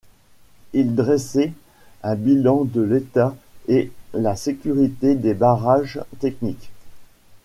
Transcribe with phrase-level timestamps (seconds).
[0.73, 1.53] Il dresser
[2.01, 3.35] un bilan de l'état
[3.67, 6.71] et la sécurité des barrages technique.